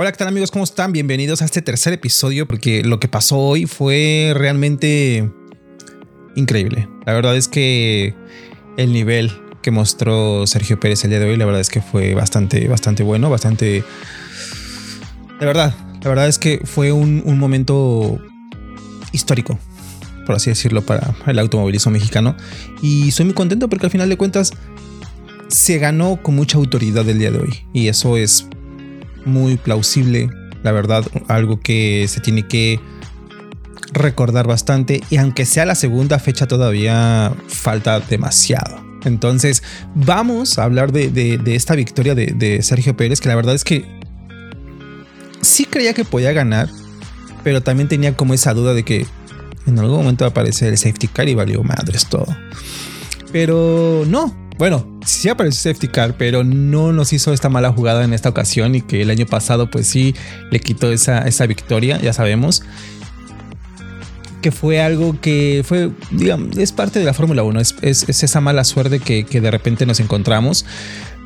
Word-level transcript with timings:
Hola, 0.00 0.12
¿qué 0.12 0.18
tal 0.18 0.28
amigos? 0.28 0.52
¿Cómo 0.52 0.62
están? 0.62 0.92
Bienvenidos 0.92 1.42
a 1.42 1.44
este 1.44 1.60
tercer 1.60 1.92
episodio 1.92 2.46
porque 2.46 2.84
lo 2.84 3.00
que 3.00 3.08
pasó 3.08 3.36
hoy 3.36 3.66
fue 3.66 4.30
realmente 4.32 5.28
increíble. 6.36 6.88
La 7.04 7.14
verdad 7.14 7.36
es 7.36 7.48
que 7.48 8.14
el 8.76 8.92
nivel 8.92 9.32
que 9.60 9.72
mostró 9.72 10.46
Sergio 10.46 10.78
Pérez 10.78 11.02
el 11.02 11.10
día 11.10 11.18
de 11.18 11.28
hoy, 11.28 11.36
la 11.36 11.46
verdad 11.46 11.60
es 11.60 11.68
que 11.68 11.82
fue 11.82 12.14
bastante, 12.14 12.68
bastante 12.68 13.02
bueno, 13.02 13.28
bastante... 13.28 13.82
De 15.40 15.46
verdad, 15.46 15.74
la 16.00 16.08
verdad 16.08 16.28
es 16.28 16.38
que 16.38 16.60
fue 16.62 16.92
un, 16.92 17.20
un 17.26 17.36
momento 17.36 18.20
histórico, 19.10 19.58
por 20.26 20.36
así 20.36 20.48
decirlo, 20.48 20.86
para 20.86 21.12
el 21.26 21.40
automovilismo 21.40 21.90
mexicano. 21.90 22.36
Y 22.82 23.08
estoy 23.08 23.24
muy 23.24 23.34
contento 23.34 23.68
porque 23.68 23.86
al 23.86 23.90
final 23.90 24.08
de 24.08 24.16
cuentas 24.16 24.52
se 25.48 25.78
ganó 25.78 26.22
con 26.22 26.36
mucha 26.36 26.56
autoridad 26.56 27.08
el 27.08 27.18
día 27.18 27.32
de 27.32 27.40
hoy. 27.40 27.66
Y 27.72 27.88
eso 27.88 28.16
es 28.16 28.46
muy 29.28 29.56
plausible, 29.56 30.30
la 30.62 30.72
verdad, 30.72 31.04
algo 31.28 31.60
que 31.60 32.06
se 32.08 32.20
tiene 32.20 32.46
que 32.46 32.80
recordar 33.92 34.46
bastante 34.46 35.02
y 35.10 35.16
aunque 35.16 35.46
sea 35.46 35.64
la 35.64 35.74
segunda 35.74 36.18
fecha 36.18 36.46
todavía 36.46 37.32
falta 37.48 38.00
demasiado. 38.00 38.84
Entonces 39.04 39.62
vamos 39.94 40.58
a 40.58 40.64
hablar 40.64 40.92
de, 40.92 41.40
esta 41.46 41.74
victoria 41.74 42.14
de, 42.14 42.62
Sergio 42.62 42.96
Pérez, 42.96 43.20
que 43.20 43.28
la 43.28 43.36
verdad 43.36 43.54
es 43.54 43.64
que 43.64 43.84
sí 45.40 45.64
creía 45.64 45.94
que 45.94 46.04
podía 46.04 46.32
ganar, 46.32 46.68
pero 47.44 47.62
también 47.62 47.88
tenía 47.88 48.16
como 48.16 48.34
esa 48.34 48.54
duda 48.54 48.74
de 48.74 48.84
que 48.84 49.06
en 49.66 49.78
algún 49.78 49.98
momento 49.98 50.24
va 50.24 50.28
a 50.28 50.30
aparecer 50.30 50.68
el 50.68 50.78
safety 50.78 51.08
car 51.08 51.28
y 51.28 51.34
valió 51.34 51.62
madres 51.62 52.06
todo. 52.06 52.26
Pero 53.32 54.04
no, 54.06 54.47
bueno, 54.58 54.84
sí 55.06 55.28
apareció 55.28 55.70
safety 55.70 55.86
car, 55.86 56.16
pero 56.18 56.42
no 56.42 56.92
nos 56.92 57.12
hizo 57.12 57.32
esta 57.32 57.48
mala 57.48 57.72
jugada 57.72 58.04
en 58.04 58.12
esta 58.12 58.28
ocasión 58.28 58.74
y 58.74 58.80
que 58.80 59.02
el 59.02 59.10
año 59.10 59.24
pasado 59.24 59.70
pues 59.70 59.86
sí 59.86 60.16
le 60.50 60.58
quitó 60.58 60.90
esa, 60.90 61.20
esa 61.28 61.46
victoria, 61.46 62.00
ya 62.00 62.12
sabemos. 62.12 62.64
Que 64.42 64.50
fue 64.50 64.80
algo 64.80 65.20
que 65.20 65.62
fue, 65.64 65.90
digamos, 66.10 66.56
es 66.58 66.72
parte 66.72 66.98
de 66.98 67.04
la 67.04 67.14
Fórmula 67.14 67.44
1, 67.44 67.60
es, 67.60 67.74
esa 67.82 68.40
mala 68.40 68.64
suerte 68.64 68.98
que, 68.98 69.24
de 69.24 69.50
repente 69.50 69.86
nos 69.86 70.00
encontramos. 70.00 70.64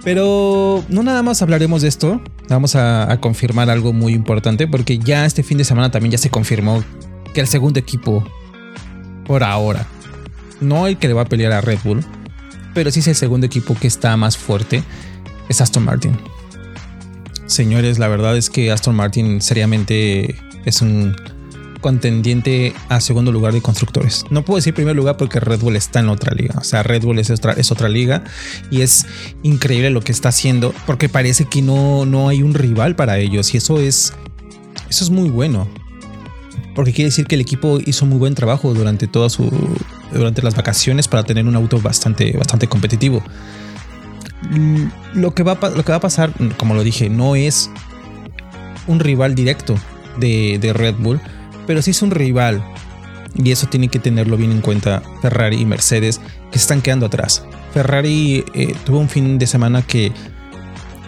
Pero 0.05 0.85
no 0.89 1.03
nada 1.03 1.23
más 1.23 1.41
hablaremos 1.43 1.83
de 1.83 1.89
esto, 1.89 2.21
vamos 2.49 2.75
a, 2.75 3.11
a 3.11 3.21
confirmar 3.21 3.71
algo 3.71 3.93
muy 3.93 4.13
importante 4.15 4.67
porque 4.67 4.99
ya 4.99 5.25
este 5.25 5.43
fin 5.43 5.59
de 5.59 5.65
semana 5.65 5.91
también 5.91 6.11
ya 6.11 6.19
se 6.19 6.29
confirmó 6.29 6.85
que 7.33 7.41
el 7.41 7.47
segundo 7.47 7.79
equipo, 7.79 8.25
por 9.25 9.45
ahora, 9.45 9.87
no 10.61 10.87
el 10.87 10.99
que 10.99 11.09
le 11.09 11.15
va 11.15 11.23
a 11.23 11.27
pelear 11.27 11.53
a 11.53 11.61
Red 11.61 11.79
Bull, 11.85 12.05
pero 12.75 12.91
sí 12.91 13.01
es 13.01 13.09
el 13.09 13.15
segundo 13.15 13.47
equipo 13.47 13.75
que 13.75 13.87
está 13.87 14.17
más 14.17 14.37
fuerte, 14.37 14.83
es 15.49 15.61
Aston 15.61 15.85
Martin. 15.85 16.17
Señores, 17.47 17.99
la 17.99 18.09
verdad 18.09 18.37
es 18.37 18.51
que 18.51 18.73
Aston 18.73 18.95
Martin 18.95 19.41
seriamente 19.41 20.37
es 20.65 20.81
un 20.81 21.15
contendiente 21.81 22.73
a 22.89 23.01
segundo 23.01 23.33
lugar 23.33 23.53
de 23.53 23.61
constructores. 23.61 24.25
No 24.31 24.45
puedo 24.45 24.57
decir 24.57 24.73
primer 24.73 24.97
lugar 24.97 25.17
porque 25.17 25.41
Red 25.41 25.61
Bull 25.61 25.77
está 25.77 26.01
en 26.01 26.09
otra 26.09 26.33
liga. 26.33 26.55
O 26.59 26.65
sea, 26.65 26.83
Red 26.83 27.03
Bull 27.03 27.19
es 27.19 27.29
otra, 27.31 27.53
es 27.55 27.73
otra 27.73 27.89
liga 27.89 28.25
y 28.71 28.81
es 28.81 29.05
increíble 29.43 29.91
lo 29.91 30.01
que 30.01 30.13
está 30.13 30.31
haciendo 30.31 30.73
porque 30.87 31.09
parece 31.09 31.45
que 31.45 31.61
no, 31.61 32.07
no 32.07 32.29
hay 32.29 32.43
un 32.43 32.55
rival 32.55 32.95
para 32.95 33.19
ellos 33.19 33.53
y 33.53 33.59
eso 33.59 33.81
es, 33.81 34.15
eso 34.89 35.05
es 35.05 35.11
muy 35.11 35.29
bueno 35.29 35.69
porque 36.75 36.93
quiere 36.93 37.11
decir 37.11 37.27
que 37.27 37.35
el 37.35 37.41
equipo 37.41 37.81
hizo 37.85 38.07
muy 38.07 38.19
buen 38.19 38.35
trabajo 38.35 38.73
durante 38.73 39.07
toda 39.07 39.29
su 39.29 39.51
durante 40.13 40.43
las 40.43 40.55
vacaciones 40.55 41.09
para 41.09 41.25
tener 41.25 41.47
un 41.47 41.57
auto 41.57 41.81
bastante 41.81 42.33
bastante 42.37 42.69
competitivo. 42.69 43.23
Lo 45.15 45.35
que 45.35 45.43
va 45.43 45.59
lo 45.71 45.85
que 45.85 45.93
va 45.93 45.97
a 45.97 46.01
pasar, 46.01 46.33
como 46.57 46.75
lo 46.75 46.83
dije, 46.83 47.09
no 47.09 47.37
es 47.37 47.71
un 48.87 49.01
rival 49.01 49.35
directo 49.35 49.77
de, 50.19 50.73
Red 50.75 50.97
Bull, 50.99 51.21
pero 51.67 51.83
sí 51.83 51.93
es 51.93 52.03
un 52.03 52.11
rival 52.11 52.63
y 53.35 53.51
eso 53.51 53.67
tiene 53.67 53.89
que 53.89 53.99
tenerlo 53.99 54.37
bien 54.37 54.53
en 54.53 54.61
cuenta 54.61 55.03
Ferrari 55.23 55.61
y 55.61 55.65
Mercedes 55.65 56.21
que 56.51 56.59
se 56.59 56.65
están 56.65 56.83
quedando 56.83 57.07
atrás. 57.07 57.45
Ferrari 57.73 58.45
eh, 58.55 58.75
tuvo 58.85 58.99
un 58.99 59.09
fin 59.09 59.39
de 59.39 59.47
semana 59.47 59.83
que, 59.83 60.13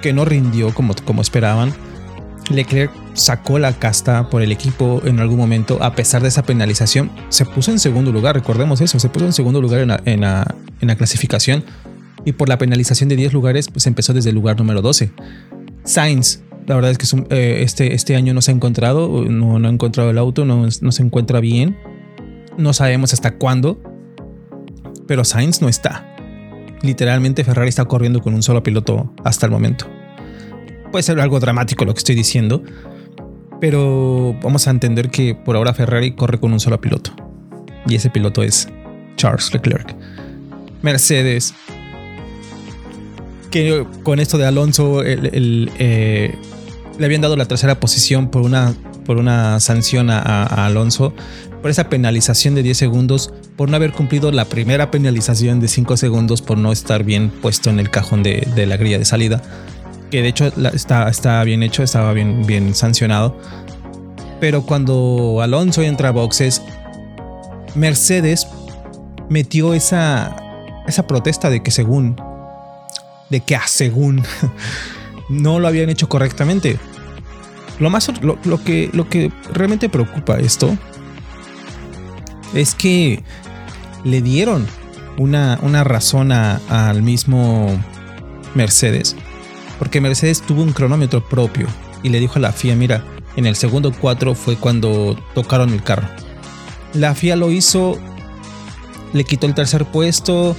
que 0.01 0.13
no 0.13 0.25
rindió 0.25 0.73
como, 0.73 0.95
como 1.05 1.21
esperaban. 1.21 1.75
Leclerc 2.51 2.91
sacó 3.15 3.59
la 3.59 3.73
casta 3.73 4.29
por 4.29 4.43
el 4.43 4.53
equipo 4.53 5.01
en 5.05 5.21
algún 5.21 5.39
momento, 5.39 5.83
a 5.83 5.95
pesar 5.95 6.23
de 6.23 6.29
esa 6.29 6.43
penalización, 6.43 7.11
se 7.29 7.45
puso 7.47 7.71
en 7.71 7.79
segundo 7.79 8.13
lugar, 8.13 8.35
recordemos 8.35 8.81
eso, 8.81 8.99
se 8.99 9.09
puso 9.09 9.25
en 9.25 9.33
segundo 9.33 9.61
lugar 9.61 9.81
en 10.05 10.21
la, 10.21 10.97
clasificación 10.97 11.65
y 12.25 12.33
por 12.33 12.49
la 12.49 12.59
penalización 12.59 13.09
de 13.09 13.17
10 13.17 13.33
lugares, 13.33 13.69
pues 13.69 13.87
empezó 13.87 14.13
desde 14.13 14.31
el 14.31 14.35
lugar 14.35 14.59
número 14.59 14.83
12. 14.83 15.13
Sainz, 15.85 16.41
la 16.67 16.75
verdad 16.75 16.91
es 16.91 16.99
que 16.99 17.07
eh, 17.31 17.63
este, 17.63 17.95
este 17.95 18.17
año 18.17 18.35
no 18.35 18.43
se 18.43 18.51
ha 18.51 18.55
encontrado, 18.55 19.25
no, 19.25 19.59
no 19.59 19.69
ha 19.69 19.71
encontrado 19.71 20.11
el 20.11 20.19
auto, 20.19 20.45
no, 20.45 20.67
no 20.81 20.93
se 20.93 21.03
encuentra 21.03 21.41
bien, 21.41 21.77
no 22.59 22.73
sabemos 22.73 23.13
hasta 23.13 23.37
cuándo, 23.37 23.81
pero 25.07 25.25
Sainz 25.25 25.61
no 25.61 25.69
está. 25.69 26.11
Literalmente 26.83 27.45
Ferrari 27.45 27.69
está 27.69 27.85
corriendo 27.85 28.21
con 28.21 28.35
un 28.35 28.43
solo 28.43 28.63
piloto 28.63 29.13
hasta 29.25 29.47
el 29.47 29.53
momento. 29.53 29.87
Puede 30.91 31.03
ser 31.03 31.19
algo 31.21 31.41
dramático 31.41 31.85
lo 31.85 31.95
que 31.95 31.99
estoy 31.99 32.15
diciendo, 32.15 32.63
pero 33.61 34.37
vamos 34.43 34.67
a 34.67 34.71
entender 34.71 35.11
que 35.11 35.35
por 35.35 35.57
ahora 35.57 35.75
Ferrari 35.75 36.13
corre 36.13 36.39
con 36.39 36.53
un 36.53 36.61
solo 36.61 36.81
piloto. 36.81 37.13
Y 37.87 37.95
ese 37.95 38.11
piloto 38.11 38.43
es 38.43 38.69
Charles 39.17 39.53
Leclerc. 39.53 39.95
Mercedes. 40.83 41.55
Que 43.51 43.87
con 44.03 44.21
esto 44.21 44.37
de 44.37 44.47
Alonso 44.47 45.03
eh, 45.05 46.35
le 46.99 47.05
habían 47.05 47.21
dado 47.21 47.37
la 47.37 47.47
tercera 47.47 47.79
posición 47.79 48.31
por 48.31 48.43
una, 48.43 48.75
por 49.07 49.19
una 49.19 49.61
sanción 49.61 50.11
a, 50.11 50.67
Alonso. 50.67 51.15
Por 51.63 51.71
esa 51.71 51.89
penalización 51.89 52.55
de 52.55 52.63
10 52.63 52.77
segundos. 52.77 53.33
Por 53.57 53.71
no 53.71 53.77
haber 53.77 53.93
cumplido 53.93 54.33
la 54.33 54.47
primera 54.47 54.91
penalización 54.91 55.61
de 55.61 55.69
5 55.69 55.97
segundos. 55.97 56.43
Por 56.43 56.59
no 56.59 56.73
estar 56.73 57.05
bien 57.05 57.31
puesto 57.31 57.71
en 57.71 57.79
el 57.79 57.91
cajón 57.91 58.23
de, 58.23 58.47
de 58.55 58.67
la 58.67 58.77
grilla 58.77 58.99
de 58.99 59.05
salida 59.05 59.43
que 60.15 60.23
de 60.23 60.29
hecho 60.29 60.47
está, 60.73 61.09
está 61.09 61.43
bien 61.43 61.65
hecho, 61.65 61.83
estaba 61.83 62.13
bien, 62.13 62.47
bien 62.47 62.73
sancionado. 62.77 63.37
Pero 64.39 64.63
cuando 64.63 65.41
Alonso 65.43 65.83
entra 65.83 66.11
a 66.11 66.13
boxes, 66.13 66.63
Mercedes 67.75 68.47
metió 69.29 69.75
esa, 69.75 70.37
esa 70.87 71.09
protesta 71.09 71.51
de 71.51 71.65
que 71.65 71.73
según, 71.73 72.15
de 73.29 73.41
que 73.41 73.57
a 73.57 73.67
según 73.67 74.23
no 75.29 75.59
lo 75.59 75.67
habían 75.67 75.91
hecho 75.91 76.09
correctamente. 76.09 76.79
Lo 77.81 77.91
más, 77.91 78.09
lo, 78.23 78.63
que, 78.63 78.91
lo 78.93 79.09
que 79.09 79.33
realmente 79.53 79.89
preocupa 79.89 80.39
esto 80.39 80.79
es 82.55 82.77
que 82.77 83.25
le 84.05 84.23
dieron 84.23 84.65
una, 85.19 85.59
una 85.61 85.83
razón 85.83 86.31
al 86.31 87.03
mismo 87.03 87.67
Mercedes 88.55 89.17
porque 89.79 90.01
Mercedes 90.01 90.43
tuvo 90.43 90.63
un 90.63 90.73
cronómetro 90.73 91.25
propio 91.25 91.67
y 92.03 92.09
le 92.09 92.21
dijo 92.21 92.35
a 92.37 92.41
la 92.41 92.53
FIA, 92.53 92.77
mira, 92.77 93.05
en 93.37 93.47
el 93.47 93.57
segundo 93.57 93.93
4 93.93 94.35
fue 94.35 94.57
cuando 94.57 95.17
tocaron 95.35 95.73
el 95.73 95.83
carro. 95.83 96.09
La 96.93 97.15
FIA 97.15 97.37
lo 97.37 97.51
hizo, 97.51 97.99
le 99.13 99.25
quitó 99.25 99.47
el 99.47 99.55
tercer 99.55 99.85
puesto 99.87 100.57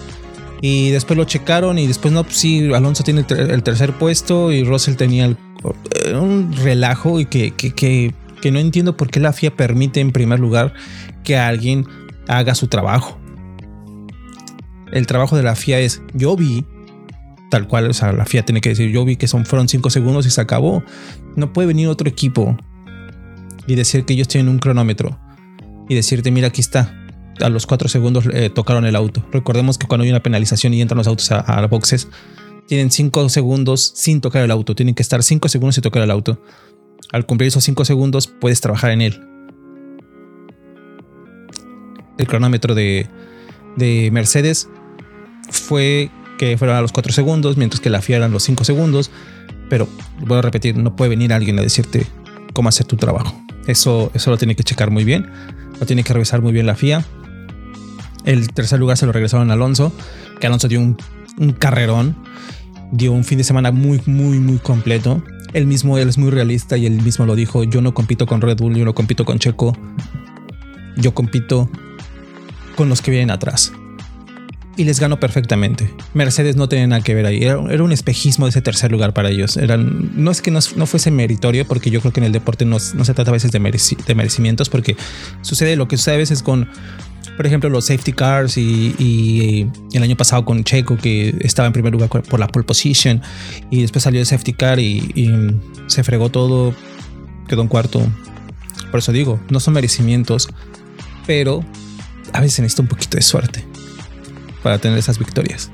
y 0.61 0.89
después 0.89 1.17
lo 1.17 1.25
checaron 1.25 1.77
y 1.77 1.87
después 1.87 2.13
no, 2.13 2.23
pues 2.23 2.43
Alonso 2.73 3.03
tiene 3.03 3.25
el, 3.29 3.63
tercer 3.63 3.93
puesto 3.93 4.51
y 4.51 4.63
Russell 4.63 4.95
tenía 4.95 5.35
un 6.13 6.53
relajo 6.53 7.19
y 7.19 7.25
que, 7.25 7.51
que, 7.51 7.71
que, 7.73 8.13
que 8.41 8.51
no 8.51 8.59
entiendo 8.59 8.97
por 8.97 9.09
qué 9.09 9.19
la 9.19 9.33
FIA 9.33 9.55
permite 9.55 10.01
en 10.01 10.11
primer 10.11 10.39
lugar 10.39 10.73
que 11.23 11.37
alguien 11.37 11.87
haga 12.27 12.55
su 12.55 12.67
trabajo. 12.67 13.17
El 14.91 15.07
trabajo 15.07 15.35
de 15.35 15.43
la 15.43 15.55
FIA 15.55 15.79
es, 15.79 16.01
yo 16.13 16.35
vi 16.35 16.65
tal 17.55 17.69
cual, 17.69 17.89
o 17.89 17.93
sea, 17.93 18.11
la 18.11 18.25
FIA 18.25 18.43
tiene 18.43 18.59
que 18.59 18.67
decir, 18.67 18.91
yo 18.91 19.05
vi 19.05 19.15
que 19.15 19.29
son, 19.29 19.45
fueron 19.45 19.69
5 19.69 19.89
segundos 19.89 20.25
y 20.25 20.29
se 20.29 20.41
acabó. 20.41 20.83
No 21.37 21.53
puede 21.53 21.69
venir 21.69 21.87
otro 21.87 22.09
equipo 22.09 22.57
y 23.65 23.75
decir 23.75 24.03
que 24.03 24.11
ellos 24.11 24.27
tienen 24.27 24.49
un 24.49 24.59
cronómetro 24.59 25.17
y 25.87 25.95
decirte, 25.95 26.31
mira, 26.31 26.49
aquí 26.49 26.59
está. 26.59 26.93
A 27.39 27.47
los 27.47 27.65
4 27.65 27.87
segundos 27.87 28.25
eh, 28.33 28.49
tocaron 28.49 28.85
el 28.85 28.93
auto. 28.97 29.25
Recordemos 29.31 29.77
que 29.77 29.87
cuando 29.87 30.03
hay 30.03 30.09
una 30.09 30.21
penalización 30.21 30.73
y 30.73 30.81
entran 30.81 30.97
los 30.97 31.07
autos 31.07 31.31
a, 31.31 31.39
a 31.39 31.65
boxes, 31.67 32.09
tienen 32.67 32.91
5 32.91 33.29
segundos 33.29 33.93
sin 33.95 34.19
tocar 34.19 34.43
el 34.43 34.51
auto. 34.51 34.75
Tienen 34.75 34.93
que 34.93 35.01
estar 35.01 35.23
5 35.23 35.47
segundos 35.47 35.75
sin 35.75 35.81
tocar 35.81 36.03
el 36.03 36.11
auto. 36.11 36.41
Al 37.13 37.25
cumplir 37.25 37.47
esos 37.47 37.63
5 37.63 37.85
segundos, 37.85 38.27
puedes 38.27 38.59
trabajar 38.59 38.91
en 38.91 39.01
él. 39.01 39.25
El 42.17 42.27
cronómetro 42.27 42.75
de, 42.75 43.07
de 43.77 44.09
Mercedes 44.11 44.67
fue 45.49 46.11
que 46.37 46.57
fueran 46.57 46.77
a 46.77 46.81
los 46.81 46.91
4 46.91 47.13
segundos, 47.13 47.57
mientras 47.57 47.79
que 47.79 47.89
la 47.89 48.01
FIA 48.01 48.17
eran 48.17 48.31
los 48.31 48.43
5 48.43 48.63
segundos. 48.63 49.11
Pero 49.69 49.87
voy 50.19 50.37
a 50.37 50.41
repetir, 50.41 50.77
no 50.77 50.95
puede 50.95 51.09
venir 51.09 51.33
alguien 51.33 51.57
a 51.59 51.61
decirte 51.61 52.05
cómo 52.53 52.69
hacer 52.69 52.85
tu 52.85 52.97
trabajo. 52.97 53.35
Eso, 53.67 54.11
eso 54.13 54.29
lo 54.29 54.37
tiene 54.37 54.55
que 54.55 54.63
checar 54.63 54.91
muy 54.91 55.03
bien, 55.03 55.27
lo 55.79 55.85
tiene 55.85 56.03
que 56.03 56.13
revisar 56.13 56.41
muy 56.41 56.53
bien 56.53 56.67
la 56.67 56.75
FIA. 56.75 57.03
El 58.25 58.49
tercer 58.53 58.79
lugar 58.79 58.97
se 58.97 59.05
lo 59.05 59.11
regresaron 59.11 59.49
a 59.49 59.53
Alonso, 59.53 59.91
que 60.39 60.47
Alonso 60.47 60.67
dio 60.67 60.79
un, 60.79 60.97
un 61.37 61.51
carrerón, 61.53 62.15
dio 62.91 63.11
un 63.11 63.23
fin 63.23 63.37
de 63.37 63.43
semana 63.43 63.71
muy, 63.71 64.01
muy, 64.05 64.39
muy 64.39 64.57
completo. 64.57 65.23
Él 65.53 65.67
mismo, 65.67 65.97
él 65.97 66.09
es 66.09 66.17
muy 66.17 66.31
realista 66.31 66.77
y 66.77 66.85
él 66.85 67.01
mismo 67.01 67.25
lo 67.25 67.35
dijo, 67.35 67.63
yo 67.63 67.81
no 67.81 67.93
compito 67.93 68.25
con 68.25 68.41
Red 68.41 68.57
Bull, 68.57 68.75
yo 68.75 68.85
no 68.85 68.93
compito 68.93 69.25
con 69.25 69.39
Checo, 69.39 69.75
yo 70.97 71.13
compito 71.13 71.69
con 72.75 72.89
los 72.89 73.01
que 73.01 73.11
vienen 73.11 73.31
atrás 73.31 73.71
y 74.77 74.83
les 74.83 74.99
ganó 74.99 75.19
perfectamente. 75.19 75.89
Mercedes 76.13 76.55
no 76.55 76.67
tenía 76.67 76.87
nada 76.87 77.01
que 77.01 77.13
ver 77.13 77.25
ahí. 77.25 77.43
Era, 77.43 77.57
un 77.59 77.91
espejismo 77.91 78.45
de 78.45 78.49
ese 78.49 78.61
tercer 78.61 78.91
lugar 78.91 79.13
para 79.13 79.29
ellos. 79.29 79.57
Eran, 79.57 80.11
no 80.15 80.31
es 80.31 80.41
que 80.41 80.51
no, 80.51 80.61
fuese 80.61 81.11
meritorio, 81.11 81.65
porque 81.65 81.89
yo 81.89 82.01
creo 82.01 82.11
que 82.11 82.19
en 82.19 82.25
el 82.25 82.31
deporte 82.31 82.65
no, 82.65 82.79
se 82.79 83.13
trata 83.13 83.31
a 83.31 83.33
veces 83.33 83.51
de, 83.51 83.59
merecimientos, 83.59 84.69
porque 84.69 84.97
sucede 85.41 85.75
lo 85.75 85.87
que 85.87 85.97
sucede 85.97 86.15
a 86.15 86.17
veces 86.19 86.43
con, 86.43 86.67
por 87.37 87.45
ejemplo, 87.45 87.69
los 87.69 87.85
safety 87.85 88.13
cars 88.13 88.57
y, 88.57 89.67
el 89.93 90.03
año 90.03 90.17
pasado 90.17 90.43
con 90.43 90.63
Checo, 90.63 90.97
que 90.97 91.35
estaba 91.41 91.67
en 91.67 91.73
primer 91.73 91.93
lugar 91.93 92.09
por 92.09 92.39
la 92.39 92.47
pole 92.47 92.65
position 92.65 93.21
y 93.71 93.81
después 93.81 94.03
salió 94.03 94.19
el 94.19 94.25
safety 94.25 94.53
car 94.53 94.79
y, 94.79 95.11
y 95.15 95.31
se 95.87 96.03
fregó 96.03 96.29
todo, 96.29 96.73
quedó 97.47 97.61
en 97.61 97.67
cuarto. 97.67 98.01
Por 98.91 98.99
eso 98.99 99.11
digo, 99.11 99.39
no 99.49 99.59
son 99.59 99.73
merecimientos, 99.73 100.49
pero 101.25 101.63
a 102.33 102.41
veces 102.41 102.59
necesita 102.59 102.81
un 102.81 102.87
poquito 102.89 103.17
de 103.17 103.21
suerte 103.21 103.74
para 104.65 104.79
tener 104.79 104.97
esas 104.97 105.19
victorias. 105.19 105.69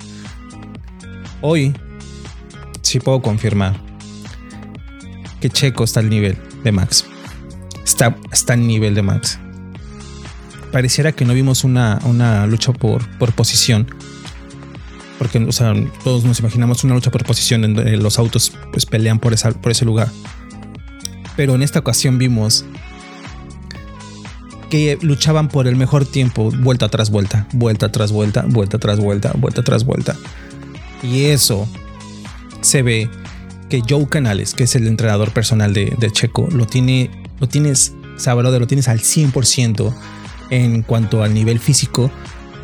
Hoy 1.40 1.74
sí 2.82 3.00
puedo 3.00 3.22
confirmar 3.22 3.80
que 5.40 5.50
Checo 5.50 5.86
está 5.86 6.02
al 6.02 6.10
nivel 6.10 6.38
de 6.66 6.74
Max. 6.74 7.06
Está, 7.86 8.18
está 8.34 8.52
al 8.52 8.68
nivel 8.68 8.94
de 8.94 9.02
Max. 9.02 9.40
Pareciera 10.74 11.14
que 11.14 11.24
no 11.24 11.34
vimos 11.34 11.64
una, 11.64 12.02
una 12.04 12.46
lucha 12.48 12.74
por, 12.74 13.08
por 13.18 13.32
posición. 13.32 13.88
Porque 15.18 15.38
o 15.38 15.54
sea, 15.54 15.74
todos 16.04 16.26
nos 16.26 16.42
imaginamos 16.42 16.84
una 16.84 16.94
lucha 16.94 17.12
por 17.12 17.24
posición 17.24 17.64
en 17.64 18.04
los 18.04 18.20
autos 18.20 18.52
pues, 18.74 18.86
pelean 18.86 19.20
por, 19.20 19.32
esa, 19.32 19.52
por 19.52 19.72
ese 19.72 19.86
lugar. 19.86 20.10
Pero 21.38 21.56
en 21.56 21.62
esta 21.62 21.80
ocasión 21.80 22.18
vimos 22.18 22.66
que 24.72 24.98
luchaban 25.02 25.50
por 25.50 25.68
el 25.68 25.76
mejor 25.76 26.06
tiempo, 26.06 26.50
vuelta 26.50 26.88
tras 26.88 27.12
vuelta, 27.12 27.46
vuelta 27.52 27.92
tras 27.92 28.14
vuelta, 28.14 28.46
vuelta 28.48 28.80
tras 28.80 29.00
vuelta, 29.00 29.34
vuelta 29.36 29.64
tras 29.64 29.84
vuelta. 29.84 30.16
Y 31.04 31.26
eso 31.26 31.68
se 32.62 32.82
ve 32.82 33.10
que 33.70 33.84
Joe 33.88 34.08
Canales, 34.08 34.54
que 34.54 34.64
es 34.64 34.76
el 34.76 34.88
entrenador 34.88 35.32
personal 35.32 35.74
de, 35.74 36.12
Checo, 36.14 36.48
lo 36.50 36.66
tiene, 36.66 37.12
lo 37.42 37.50
tienes, 37.50 37.94
de 38.26 38.60
lo 38.60 38.68
tienes 38.68 38.88
al 38.88 39.00
100% 39.00 39.94
en 40.52 40.84
cuanto 40.84 41.22
al 41.22 41.34
nivel 41.34 41.60
físico, 41.60 42.10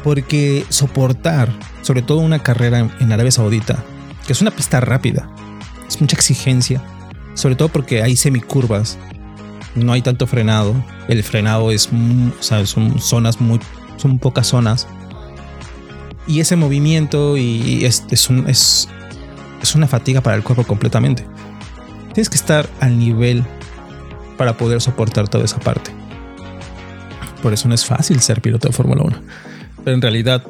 porque 0.02 0.66
soportar, 0.70 1.52
sobre 1.82 2.04
todo 2.04 2.20
una 2.20 2.40
carrera 2.40 2.90
en 3.02 3.12
Arabia 3.12 3.32
Saudita, 3.32 3.84
que 4.26 4.32
es 4.32 4.42
una 4.42 4.52
pista 4.52 4.80
rápida, 4.80 5.30
es 5.86 6.00
mucha 6.00 6.16
exigencia, 6.16 6.82
sobre 7.34 7.56
todo 7.56 7.68
porque 7.68 8.02
hay 8.02 8.16
semicurvas 8.16 8.98
no 9.78 9.94
hay 9.94 10.02
tanto 10.02 10.28
frenado. 10.28 10.76
El 11.08 11.24
frenado 11.24 11.72
es, 11.72 11.88
o 11.88 12.44
sea, 12.44 12.66
son 12.66 13.00
zonas 13.00 13.40
muy, 13.40 13.60
son 13.98 14.20
pocas 14.20 14.48
zonas. 14.48 14.88
Y 16.28 16.42
ese 16.42 16.56
movimiento 16.56 17.38
y 17.38 17.86
es, 17.86 18.04
es, 18.12 18.30
es, 18.48 18.90
es 19.62 19.76
una 19.76 19.88
fatiga 19.88 20.22
para 20.22 20.36
el 20.36 20.44
cuerpo 20.44 20.66
completamente. 20.66 21.26
Tienes 22.14 22.30
que 22.30 22.36
estar 22.36 22.68
al 22.80 22.98
nivel 22.98 23.44
para 24.38 24.58
poder 24.58 24.82
soportar 24.82 25.28
toda 25.30 25.46
esa 25.46 25.60
parte. 25.60 25.92
Por 27.42 27.54
eso 27.54 27.68
no 27.68 27.76
es 27.76 27.86
fácil 27.86 28.20
ser 28.20 28.42
piloto 28.42 28.68
de 28.68 28.74
Fórmula 28.74 29.04
1. 29.04 29.18
Pero 29.84 29.96
en 29.96 30.02
realidad, 30.02 30.44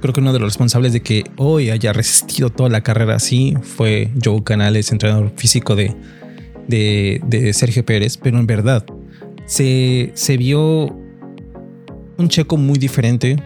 creo 0.00 0.14
que 0.14 0.20
uno 0.20 0.32
de 0.32 0.38
los 0.38 0.48
responsables 0.48 0.92
de 0.92 1.02
que 1.02 1.24
hoy 1.36 1.70
haya 1.70 1.92
resistido 1.92 2.50
toda 2.50 2.70
la 2.70 2.82
carrera 2.82 3.16
así 3.16 3.54
fue 3.62 4.10
Joe 4.22 4.42
Canales, 4.42 4.90
entrenador 4.90 5.32
físico 5.36 5.76
de, 5.76 5.94
de, 6.68 7.50
Sergio 7.54 7.84
Pérez, 7.84 8.16
pero 8.16 8.38
en 8.38 8.46
verdad 8.46 8.84
se, 9.46 10.12
se 10.14 10.36
vio 10.36 10.96
un 12.16 12.28
checo 12.28 12.56
muy 12.56 12.78
diferente, 12.78 13.36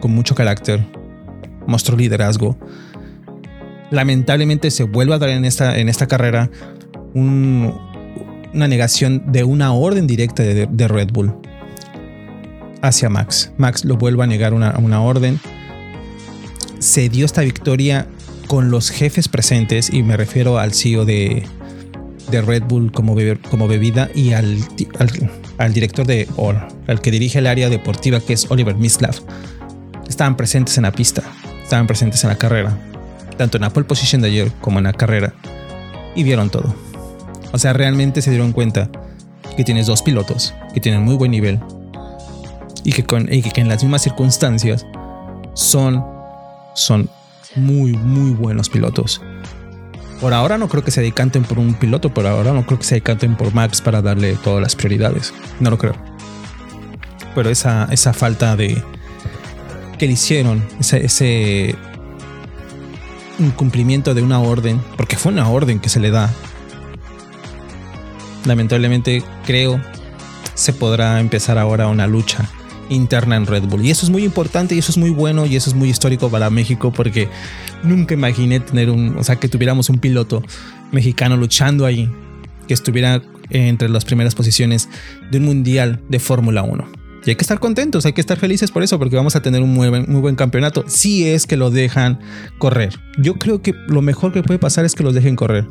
con 0.00 0.12
mucho 0.12 0.34
carácter, 0.34 0.84
mostró 1.66 1.96
liderazgo. 1.96 2.56
Lamentablemente 3.90 4.70
se 4.70 4.84
vuelve 4.84 5.14
a 5.14 5.18
dar 5.18 5.30
en 5.30 5.44
esta, 5.44 5.78
en 5.78 5.88
esta 5.88 6.06
carrera 6.06 6.50
una 7.14 8.68
negación 8.68 9.32
de 9.32 9.44
una 9.44 9.72
orden 9.72 10.06
directa 10.06 10.42
de, 10.42 10.88
Red 10.88 11.10
Bull 11.12 11.34
hacia 12.82 13.08
Max. 13.08 13.52
Max 13.58 13.84
lo 13.84 13.96
vuelve 13.96 14.22
a 14.22 14.26
negar 14.26 14.54
una, 14.54 14.78
una 14.78 15.02
orden. 15.02 15.40
Se 16.78 17.08
dio 17.08 17.26
esta 17.26 17.42
victoria 17.42 18.06
con 18.46 18.70
los 18.70 18.90
jefes 18.90 19.28
presentes 19.28 19.92
y 19.92 20.02
me 20.02 20.16
refiero 20.16 20.58
al 20.58 20.72
CEO 20.72 21.04
de, 21.04 21.44
de 22.30 22.42
Red 22.42 22.64
Bull 22.64 22.92
como, 22.92 23.16
como 23.50 23.68
bebida 23.68 24.10
y 24.14 24.32
al, 24.32 24.58
al, 25.58 25.72
director 25.72 26.06
de, 26.06 26.28
o 26.36 26.52
al 26.86 27.00
que 27.00 27.10
dirige 27.10 27.38
el 27.38 27.46
área 27.46 27.68
deportiva 27.68 28.20
que 28.20 28.32
es 28.32 28.50
Oliver 28.50 28.74
Mislav. 28.74 29.14
Estaban 30.08 30.36
presentes 30.36 30.76
en 30.76 30.84
la 30.84 30.92
pista, 30.92 31.22
estaban 31.62 31.86
presentes 31.86 32.22
en 32.24 32.30
la 32.30 32.36
carrera, 32.36 32.76
tanto 33.36 33.56
en 33.56 33.62
la 33.62 33.70
pole 33.70 33.86
position 33.86 34.20
de 34.22 34.28
ayer 34.28 34.52
como 34.60 34.78
en 34.78 34.84
la 34.84 34.92
carrera, 34.92 35.34
y 36.14 36.22
vieron 36.22 36.50
todo. 36.50 36.74
O 37.52 37.58
sea, 37.58 37.72
realmente 37.72 38.22
se 38.22 38.30
dieron 38.30 38.52
cuenta 38.52 38.90
que 39.56 39.64
tienes 39.64 39.86
dos 39.86 40.02
pilotos 40.02 40.54
que 40.72 40.80
tienen 40.80 41.02
muy 41.02 41.16
buen 41.16 41.30
nivel 41.30 41.58
y 42.84 42.92
que, 42.92 43.04
con, 43.04 43.32
y 43.32 43.42
que 43.42 43.60
en 43.60 43.68
las 43.68 43.82
mismas 43.82 44.02
circunstancias 44.02 44.86
son, 45.54 46.04
son 46.74 47.10
muy, 47.56 47.92
muy 47.92 48.32
buenos 48.32 48.68
pilotos. 48.68 49.20
Por 50.20 50.34
ahora 50.34 50.58
no 50.58 50.68
creo 50.68 50.84
que 50.84 50.90
se 50.90 51.00
decanten 51.00 51.44
por 51.44 51.58
un 51.58 51.74
piloto, 51.74 52.12
por 52.12 52.26
ahora 52.26 52.52
no 52.52 52.66
creo 52.66 52.78
que 52.78 52.84
se 52.84 52.96
decanten 52.96 53.36
por 53.36 53.54
Max 53.54 53.80
para 53.80 54.02
darle 54.02 54.34
todas 54.34 54.62
las 54.62 54.76
prioridades. 54.76 55.32
No 55.60 55.70
lo 55.70 55.78
creo. 55.78 55.94
Pero 57.34 57.48
esa, 57.48 57.88
esa 57.90 58.12
falta 58.12 58.54
de 58.56 58.82
que 59.98 60.06
le 60.06 60.12
hicieron, 60.12 60.62
ese, 60.78 61.04
ese 61.04 61.74
incumplimiento 63.38 64.12
de 64.14 64.22
una 64.22 64.40
orden, 64.40 64.80
porque 64.96 65.16
fue 65.16 65.32
una 65.32 65.48
orden 65.48 65.80
que 65.80 65.88
se 65.88 66.00
le 66.00 66.10
da. 66.10 66.30
Lamentablemente 68.44 69.22
creo 69.46 69.80
se 70.54 70.72
podrá 70.74 71.20
empezar 71.20 71.56
ahora 71.56 71.86
una 71.86 72.06
lucha 72.06 72.48
interna 72.90 73.36
en 73.36 73.46
Red 73.46 73.64
Bull. 73.64 73.86
Y 73.86 73.90
eso 73.90 74.04
es 74.04 74.10
muy 74.10 74.24
importante 74.24 74.74
y 74.74 74.78
eso 74.78 74.92
es 74.92 74.98
muy 74.98 75.10
bueno 75.10 75.46
y 75.46 75.56
eso 75.56 75.70
es 75.70 75.76
muy 75.76 75.88
histórico 75.88 76.28
para 76.28 76.50
México 76.50 76.92
porque 76.92 77.28
nunca 77.82 78.14
imaginé 78.14 78.60
tener 78.60 78.90
un, 78.90 79.16
o 79.16 79.24
sea, 79.24 79.36
que 79.36 79.48
tuviéramos 79.48 79.88
un 79.88 79.98
piloto 79.98 80.42
mexicano 80.92 81.36
luchando 81.36 81.86
ahí, 81.86 82.10
que 82.68 82.74
estuviera 82.74 83.22
entre 83.48 83.88
las 83.88 84.04
primeras 84.04 84.34
posiciones 84.34 84.88
de 85.30 85.38
un 85.38 85.44
mundial 85.44 86.00
de 86.08 86.18
Fórmula 86.18 86.62
1. 86.62 87.00
Y 87.24 87.30
hay 87.30 87.36
que 87.36 87.42
estar 87.42 87.60
contentos, 87.60 88.06
hay 88.06 88.12
que 88.12 88.20
estar 88.20 88.38
felices 88.38 88.70
por 88.70 88.82
eso, 88.82 88.98
porque 88.98 89.16
vamos 89.16 89.36
a 89.36 89.42
tener 89.42 89.62
un 89.62 89.74
muy 89.74 89.88
buen, 89.88 90.06
muy 90.08 90.20
buen 90.20 90.36
campeonato. 90.36 90.84
Si 90.86 91.28
es 91.28 91.46
que 91.46 91.56
lo 91.56 91.70
dejan 91.70 92.18
correr. 92.58 92.98
Yo 93.18 93.34
creo 93.34 93.60
que 93.60 93.74
lo 93.88 94.00
mejor 94.00 94.32
que 94.32 94.42
puede 94.42 94.58
pasar 94.58 94.84
es 94.84 94.94
que 94.94 95.02
los 95.02 95.14
dejen 95.14 95.36
correr. 95.36 95.66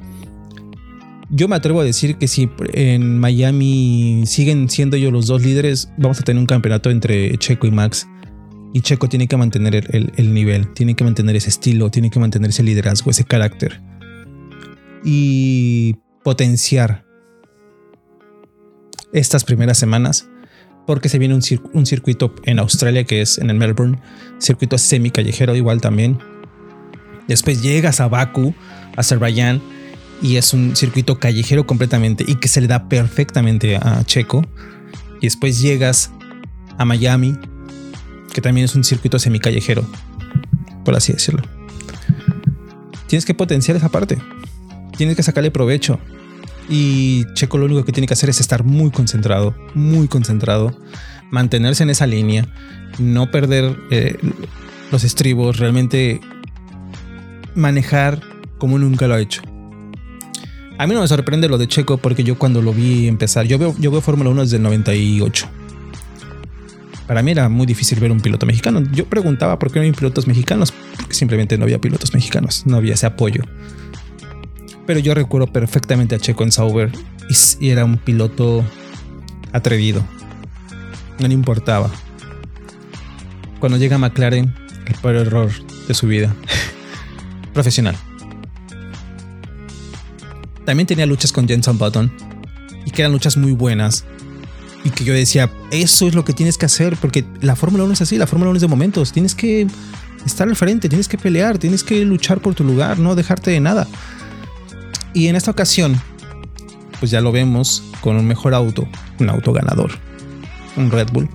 Yo 1.31 1.47
me 1.47 1.55
atrevo 1.55 1.81
a 1.81 1.83
decir 1.83 2.17
que 2.17 2.27
si 2.27 2.49
en 2.73 3.19
Miami 3.19 4.23
siguen 4.25 4.67
siendo 4.67 4.97
ellos 4.97 5.13
los 5.13 5.27
dos 5.27 5.43
líderes, 5.43 5.91
vamos 5.97 6.19
a 6.19 6.23
tener 6.23 6.39
un 6.39 6.47
campeonato 6.47 6.89
entre 6.89 7.37
Checo 7.37 7.67
y 7.67 7.71
Max. 7.71 8.07
Y 8.73 8.81
Checo 8.81 9.09
tiene 9.09 9.27
que 9.27 9.37
mantener 9.37 9.87
el, 9.91 10.33
nivel, 10.33 10.73
tiene 10.73 10.95
que 10.95 11.03
mantener 11.03 11.35
ese 11.35 11.49
estilo, 11.49 11.91
tiene 11.91 12.09
que 12.09 12.19
mantener 12.19 12.49
ese 12.49 12.63
liderazgo, 12.63 13.11
ese 13.11 13.25
carácter. 13.25 13.79
Y 15.03 15.97
potenciar 16.23 17.05
estas 19.13 19.43
primeras 19.43 19.77
semanas 19.77 20.27
porque 20.85 21.09
se 21.09 21.19
viene 21.19 21.35
un, 21.35 21.85
circuito 21.85 22.33
en 22.45 22.57
Australia 22.57 23.03
que 23.03 23.21
es 23.21 23.37
en 23.37 23.51
el 23.51 23.57
Melbourne, 23.57 23.99
circuito 24.39 24.79
semi 24.79 25.11
callejero 25.11 25.55
igual 25.55 25.81
también. 25.81 26.17
Después 27.27 27.61
llegas 27.61 27.99
a 27.99 28.07
Baku, 28.07 28.55
Azerbaiyán 28.95 29.61
y 30.21 30.37
es 30.37 30.53
un 30.53 30.75
circuito 30.75 31.19
callejero 31.19 31.65
completamente 31.65 32.23
y 32.27 32.35
que 32.35 32.47
se 32.47 32.61
le 32.61 32.67
da 32.67 32.89
perfectamente 32.89 33.77
a 33.77 34.03
Checo. 34.03 34.45
Y 35.21 35.27
después 35.27 35.59
llegas 35.59 36.11
a 36.77 36.85
Miami, 36.85 37.35
que 38.33 38.41
también 38.41 38.65
es 38.65 38.75
un 38.75 38.83
circuito 38.83 39.19
semicallejero, 39.19 39.85
por 40.85 40.95
así 40.95 41.13
decirlo. 41.13 41.41
Tienes 43.07 43.25
que 43.25 43.33
potenciar 43.33 43.75
esa 43.75 43.89
parte. 43.89 44.17
Tienes 44.97 45.15
que 45.15 45.23
sacarle 45.23 45.51
provecho. 45.51 45.99
Y 46.69 47.25
Checo 47.33 47.57
lo 47.57 47.65
único 47.65 47.83
que 47.83 47.91
tiene 47.91 48.05
que 48.05 48.13
hacer 48.13 48.29
es 48.29 48.39
estar 48.39 48.63
muy 48.63 48.91
concentrado, 48.91 49.55
muy 49.73 50.07
concentrado, 50.07 50.77
mantenerse 51.31 51.83
en 51.83 51.89
esa 51.89 52.05
línea, 52.05 52.47
no 52.99 53.31
perder 53.31 53.75
eh, 53.89 54.17
los 54.91 55.03
estribos, 55.03 55.57
realmente 55.57 56.21
manejar 57.55 58.21
como 58.59 58.77
nunca 58.77 59.07
lo 59.07 59.15
ha 59.15 59.19
hecho. 59.19 59.41
A 60.79 60.87
mí 60.87 60.93
no 60.93 61.01
me 61.01 61.09
sorprende 61.09 61.49
lo 61.49 61.57
de 61.57 61.67
Checo 61.67 61.97
porque 61.97 62.23
yo 62.23 62.39
cuando 62.39 62.61
lo 62.61 62.71
vi 62.71 63.09
empezar, 63.09 63.45
yo 63.45 63.57
veo, 63.59 63.75
yo 63.79 63.91
veo 63.91 63.99
Fórmula 63.99 64.29
1 64.29 64.43
desde 64.43 64.55
el 64.55 64.63
98. 64.63 65.45
Para 67.05 67.21
mí 67.21 67.31
era 67.31 67.49
muy 67.49 67.65
difícil 67.65 67.99
ver 67.99 68.13
un 68.13 68.21
piloto 68.21 68.45
mexicano. 68.45 68.81
Yo 68.93 69.05
preguntaba 69.05 69.59
por 69.59 69.73
qué 69.73 69.79
no 69.79 69.83
hay 69.83 69.91
pilotos 69.91 70.25
mexicanos, 70.25 70.71
porque 70.95 71.15
simplemente 71.15 71.57
no 71.57 71.65
había 71.65 71.81
pilotos 71.81 72.13
mexicanos, 72.13 72.65
no 72.65 72.77
había 72.77 72.93
ese 72.93 73.05
apoyo. 73.05 73.43
Pero 74.87 75.01
yo 75.01 75.13
recuerdo 75.13 75.47
perfectamente 75.47 76.15
a 76.15 76.19
Checo 76.19 76.45
en 76.45 76.53
Sauber 76.53 76.89
y 77.59 77.69
era 77.71 77.83
un 77.83 77.97
piloto 77.97 78.63
atrevido. 79.51 80.01
No 81.19 81.27
le 81.27 81.33
importaba. 81.33 81.91
Cuando 83.59 83.77
llega 83.77 83.97
McLaren, 83.97 84.55
el 84.85 84.95
peor 84.95 85.17
error 85.17 85.51
de 85.89 85.93
su 85.93 86.07
vida. 86.07 86.33
Profesional. 87.53 87.97
También 90.69 90.85
tenía 90.85 91.07
luchas 91.07 91.31
con 91.31 91.47
Jenson 91.47 91.79
Button 91.79 92.11
y 92.85 92.91
que 92.91 93.01
eran 93.01 93.11
luchas 93.11 93.37
muy 93.37 93.53
buenas. 93.53 94.05
Y 94.83 94.91
que 94.91 95.03
yo 95.03 95.15
decía, 95.15 95.49
eso 95.71 96.07
es 96.07 96.13
lo 96.13 96.23
que 96.23 96.31
tienes 96.31 96.59
que 96.59 96.67
hacer, 96.67 96.95
porque 96.97 97.25
la 97.41 97.55
Fórmula 97.55 97.85
1 97.85 97.93
es 97.93 98.01
así, 98.01 98.19
la 98.19 98.27
Fórmula 98.27 98.51
1 98.51 98.57
es 98.57 98.61
de 98.61 98.67
momentos. 98.67 99.11
Tienes 99.11 99.33
que 99.33 99.65
estar 100.27 100.47
al 100.47 100.55
frente, 100.55 100.87
tienes 100.87 101.07
que 101.07 101.17
pelear, 101.17 101.57
tienes 101.57 101.83
que 101.83 102.05
luchar 102.05 102.39
por 102.39 102.53
tu 102.53 102.63
lugar, 102.63 102.99
no 102.99 103.15
dejarte 103.15 103.49
de 103.49 103.59
nada. 103.59 103.87
Y 105.15 105.25
en 105.25 105.35
esta 105.35 105.49
ocasión, 105.49 105.99
pues 106.99 107.09
ya 107.09 107.19
lo 107.19 107.31
vemos 107.31 107.81
con 108.01 108.15
un 108.15 108.27
mejor 108.27 108.53
auto, 108.53 108.87
un 109.17 109.27
auto 109.27 109.51
ganador, 109.53 109.93
un 110.75 110.91
Red 110.91 111.07
Bull. 111.11 111.27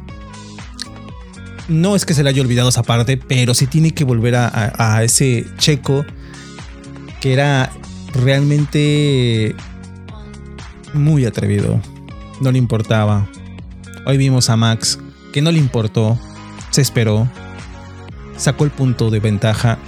No 1.67 1.97
es 1.97 2.07
que 2.07 2.15
se 2.15 2.23
le 2.23 2.31
haya 2.31 2.41
olvidado 2.41 2.69
esa 2.69 2.85
parte, 2.85 3.17
pero 3.17 3.53
sí 3.53 3.67
tiene 3.67 3.91
que 3.91 4.05
volver 4.05 4.37
a, 4.37 5.03
ese 5.03 5.45
checo 5.59 6.07
que 7.21 7.33
era 7.33 7.73
realmente 8.15 9.55
muy 10.93 11.25
atrevido. 11.25 11.81
No 12.41 12.53
le 12.53 12.59
importaba. 12.59 13.29
Hoy 14.07 14.17
vimos 14.17 14.51
a 14.51 14.57
Max 14.57 14.99
que 15.33 15.43
no 15.43 15.51
le 15.51 15.59
importó, 15.59 16.19
se 16.71 16.81
esperó, 16.81 17.29
sacó 18.37 18.65
el 18.65 18.71
punto 18.71 19.11
de 19.11 19.21
ventaja 19.21 19.79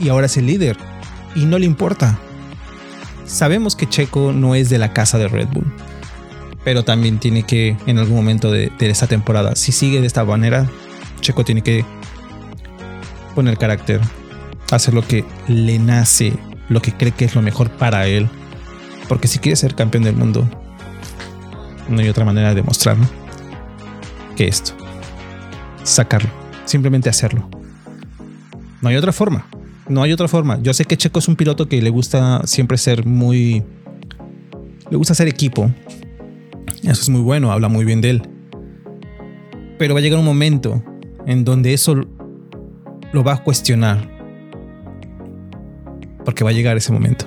y 0.00 0.08
ahora 0.08 0.26
es 0.26 0.36
el 0.36 0.46
líder 0.46 0.76
y 1.34 1.46
no 1.46 1.58
le 1.58 1.66
importa. 1.66 2.18
Sabemos 3.24 3.76
que 3.76 3.88
Checo 3.88 4.32
no 4.32 4.54
es 4.54 4.70
de 4.70 4.78
la 4.78 4.92
casa 4.92 5.18
de 5.18 5.28
Red 5.28 5.48
Bull, 5.48 5.66
pero 6.64 6.84
también 6.84 7.18
tiene 7.18 7.42
que, 7.42 7.76
en 7.86 7.98
algún 7.98 8.16
momento 8.16 8.50
de, 8.50 8.70
esta 8.80 9.06
temporada, 9.06 9.56
si 9.56 9.72
sigue 9.72 10.00
de 10.00 10.06
esta 10.06 10.24
manera, 10.24 10.68
Checo 11.20 11.44
tiene 11.44 11.62
que 11.62 11.84
poner 13.34 13.58
carácter, 13.58 14.00
hacer 14.70 14.94
lo 14.94 15.06
que 15.06 15.24
le 15.46 15.78
nace, 15.78 16.32
lo 16.68 16.82
que 16.82 16.92
cree 16.92 17.12
que 17.12 17.24
es 17.24 17.34
lo 17.34 17.42
mejor 17.42 17.70
para 17.70 18.06
él, 18.06 18.28
porque 19.08 19.28
si 19.28 19.38
quiere 19.38 19.56
ser 19.56 19.74
campeón 19.74 20.04
del 20.04 20.16
mundo, 20.16 20.48
no 21.88 22.00
hay 22.00 22.08
otra 22.08 22.24
manera 22.24 22.50
de 22.50 22.56
demostrarlo 22.56 23.06
que 24.36 24.46
esto, 24.46 24.72
sacarlo, 25.82 26.30
simplemente 26.64 27.08
hacerlo. 27.08 27.48
No 28.80 28.88
hay 28.88 28.96
otra 28.96 29.12
forma. 29.12 29.46
No 29.88 30.02
hay 30.02 30.12
otra 30.12 30.28
forma. 30.28 30.60
Yo 30.62 30.74
sé 30.74 30.84
que 30.84 30.96
Checo 30.96 31.18
es 31.18 31.28
un 31.28 31.36
piloto 31.36 31.66
que 31.68 31.80
le 31.80 31.90
gusta 31.90 32.46
siempre 32.46 32.76
ser 32.76 33.06
muy... 33.06 33.64
Le 34.90 34.96
gusta 34.96 35.14
ser 35.14 35.28
equipo. 35.28 35.70
Eso 36.82 37.02
es 37.02 37.08
muy 37.08 37.22
bueno, 37.22 37.50
habla 37.50 37.68
muy 37.68 37.84
bien 37.84 38.00
de 38.00 38.10
él. 38.10 38.22
Pero 39.78 39.94
va 39.94 40.00
a 40.00 40.02
llegar 40.02 40.18
un 40.18 40.24
momento 40.24 40.82
en 41.26 41.44
donde 41.44 41.72
eso 41.72 41.96
lo 43.12 43.24
va 43.24 43.34
a 43.34 43.42
cuestionar. 43.42 44.17
Porque 46.28 46.44
va 46.44 46.50
a 46.50 46.52
llegar 46.52 46.76
ese 46.76 46.92
momento. 46.92 47.24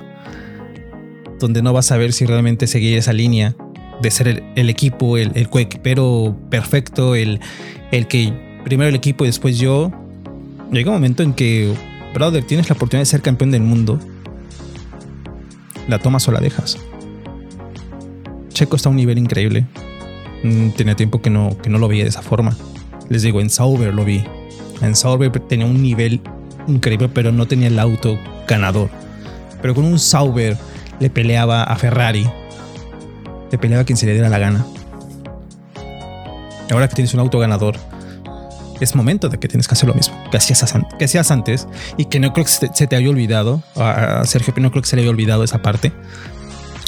Donde 1.39 1.63
no 1.63 1.74
va 1.74 1.79
a 1.79 1.81
saber 1.81 2.13
si 2.13 2.27
realmente 2.27 2.67
seguir 2.67 3.00
esa 3.00 3.13
línea 3.13 3.55
de 4.00 4.12
ser 4.12 4.43
el, 4.55 4.70
equipo, 4.70 5.17
el, 5.17 5.31
el 5.34 5.50
coequipero 5.50 6.38
perfecto, 6.51 7.15
el, 7.15 7.39
el 7.91 8.08
que 8.08 8.31
primero 8.63 8.89
el 8.89 8.96
equipo 8.96 9.24
y 9.24 9.27
después 9.27 9.58
yo. 9.58 9.91
Llega 10.72 10.91
un 10.91 10.98
momento 10.98 11.24
en 11.24 11.34
que 11.34 11.74
brother, 12.13 12.43
tienes 12.43 12.70
la 12.70 12.75
oportunidad 12.75 13.01
de 13.01 13.08
ser 13.08 13.24
campeón 13.24 13.50
del 13.50 13.63
mundo. 13.63 14.00
¿La 15.88 15.98
tomas 15.98 16.27
o 16.27 16.31
la 16.31 16.39
dejas? 16.39 16.77
Checo 18.50 18.75
está 18.75 18.89
a 18.89 18.91
un 18.91 18.98
nivel 18.98 19.17
increíble. 19.17 19.65
Mm, 20.43 20.70
tenía 20.77 20.93
tiempo 20.93 21.24
que 21.24 21.31
no, 21.31 21.58
que 21.58 21.72
no 21.72 21.79
lo 21.79 21.88
veía 21.88 22.03
de 22.03 22.10
esa 22.10 22.22
forma. 22.22 22.55
Les 23.10 23.24
digo, 23.24 23.41
en 23.41 23.50
Sauber 23.50 23.96
lo 23.96 24.05
vi. 24.05 24.24
En 24.84 24.96
Sauber 24.96 25.31
tenía 25.31 25.65
un 25.65 25.81
nivel 25.81 26.22
increíble, 26.67 27.10
pero 27.10 27.31
no 27.31 27.48
tenía 27.48 27.67
el 27.67 27.79
auto 27.79 28.20
ganador. 28.48 28.89
Pero 29.62 29.75
con 29.75 29.86
un 29.86 30.00
Sauber 30.00 30.57
le 31.00 31.10
peleaba 31.10 31.63
a 31.63 31.75
Ferrari. 31.75 32.29
Le 33.51 33.57
peleaba 33.57 33.81
a 33.81 33.86
quien 33.86 33.98
se 33.98 34.05
le 34.05 34.13
diera 34.13 34.29
la 34.29 34.39
gana. 34.39 34.65
Ahora 36.71 36.88
que 36.88 36.95
tienes 36.95 37.13
un 37.13 37.19
auto 37.19 37.38
ganador, 37.38 37.75
es 38.79 38.95
momento 38.95 39.29
de 39.29 39.38
que 39.38 39.48
tienes 39.48 39.67
que 39.67 39.74
hacer 39.74 39.88
lo 39.88 39.93
mismo 39.93 40.15
que 40.31 40.38
hacías, 40.38 40.74
que 40.98 41.05
hacías 41.05 41.31
antes 41.31 41.67
y 41.98 42.05
que 42.05 42.19
no 42.19 42.33
creo 42.33 42.45
que 42.45 42.51
se 42.51 42.88
te, 42.88 42.95
haya 42.95 43.10
olvidado. 43.10 43.62
A 43.75 44.24
Sergio 44.25 44.53
no 44.57 44.71
creo 44.71 44.81
que 44.81 44.89
se 44.89 44.95
le 44.95 45.03
haya 45.03 45.12
olvidado 45.12 45.43
esa 45.43 45.62
parte. 45.62 45.91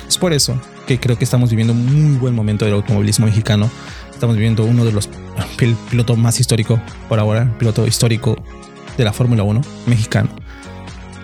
Es 0.07 0.17
por 0.17 0.33
eso 0.33 0.60
que 0.88 1.00
creo 1.00 1.17
que 1.17 1.24
estamos 1.24 1.50
viviendo 1.50 1.74
un 1.74 1.86
muy 1.86 2.17
buen 2.17 2.36
momento 2.36 2.65
del 2.65 2.74
automovilismo 2.74 3.25
mexicano. 3.25 3.69
Estamos 4.12 4.36
viviendo 4.36 4.65
uno 4.65 4.86
de 4.86 4.91
los 4.91 5.10
pilotos 5.89 6.17
más 6.17 6.39
históricos 6.39 6.79
por 7.10 7.19
ahora, 7.19 7.53
piloto 7.60 7.86
histórico 7.86 8.41
de 8.98 9.03
la 9.03 9.13
Fórmula 9.13 9.43
1 9.43 9.62
mexicano. 9.86 10.42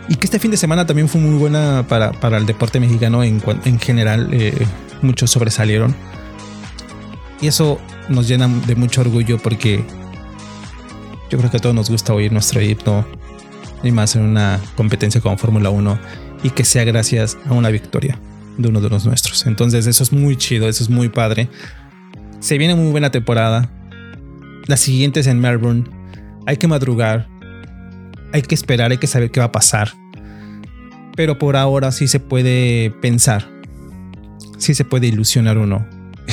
Y 0.10 0.16
que 0.16 0.26
este 0.26 0.40
fin 0.40 0.52
de 0.52 0.58
semana 0.58 0.86
también 0.86 1.08
fue 1.08 1.22
muy 1.22 1.38
buena 1.38 1.86
para, 1.88 2.12
para 2.12 2.38
el 2.38 2.46
deporte 2.46 2.80
mexicano 2.80 3.24
en, 3.24 3.42
en 3.66 3.80
general. 3.80 4.30
Eh, 4.32 4.66
muchos 5.02 5.32
sobresalieron. 5.32 5.96
Y 7.42 7.48
eso 7.48 7.80
nos 8.10 8.28
llena 8.28 8.48
de 8.48 8.76
mucho 8.76 9.02
orgullo 9.02 9.38
porque 9.38 9.84
yo 11.30 11.38
creo 11.38 11.52
que 11.52 11.58
a 11.58 11.60
todos 11.60 11.76
nos 11.76 11.90
gusta 11.90 12.14
oír 12.14 12.34
nuestro 12.34 12.62
himno 12.62 13.06
y 13.84 13.92
más 13.92 14.16
en 14.16 14.24
una 14.24 14.60
competencia 14.76 15.22
como 15.22 15.38
Fórmula 15.38 15.70
1 15.70 16.00
y 16.44 16.50
que 16.50 16.66
sea 16.66 16.84
gracias 16.84 17.38
a 17.48 17.54
una 17.54 17.70
victoria 17.70 18.20
de 18.58 18.68
uno 18.68 18.82
de 18.82 18.90
los 18.90 19.06
nuestros. 19.06 19.46
Entonces 19.46 19.88
eso 19.88 20.04
es 20.04 20.12
muy 20.12 20.36
chido, 20.36 20.68
eso 20.68 20.84
es 20.84 20.90
muy 20.90 21.10
padre. 21.10 21.50
Se 22.40 22.58
viene 22.58 22.76
muy 22.76 22.92
buena 22.92 23.12
temporada. 23.12 23.70
La 24.66 24.76
siguiente 24.76 25.22
es 25.22 25.28
en 25.28 25.40
Melbourne. 25.40 25.86
Hay 26.46 26.58
que 26.58 26.68
madrugar. 26.68 27.28
Hay 28.32 28.42
que 28.42 28.56
esperar, 28.56 28.92
hay 28.92 28.98
que 28.98 29.08
saber 29.08 29.32
qué 29.32 29.40
va 29.40 29.48
a 29.48 29.52
pasar. 29.52 29.90
Pero 31.16 31.38
por 31.38 31.56
ahora 31.56 31.92
sí 31.92 32.08
se 32.08 32.20
puede 32.20 32.92
pensar. 33.02 33.50
Sí 34.58 34.74
se 34.74 34.86
puede 34.86 35.08
ilusionar 35.08 35.58
uno. 35.58 35.88